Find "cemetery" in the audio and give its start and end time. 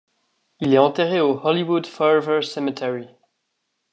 2.41-3.07